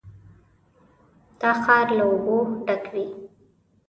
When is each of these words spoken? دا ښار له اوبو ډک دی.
دا 1.39 1.51
ښار 1.61 1.87
له 1.97 2.03
اوبو 2.11 2.37
ډک 2.65 2.83
دی. 2.93 3.07